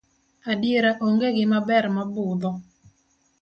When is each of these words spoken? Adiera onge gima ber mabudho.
Adiera 0.53 0.91
onge 1.07 1.29
gima 1.37 1.59
ber 1.67 1.85
mabudho. 1.95 2.51